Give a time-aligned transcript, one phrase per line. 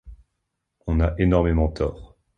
[0.87, 2.17] On a énormément tort.